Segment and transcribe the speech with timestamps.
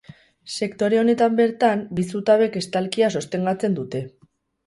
[0.51, 4.05] Sektore honetan bertan bi zutabek estalkia sostengatzen dute.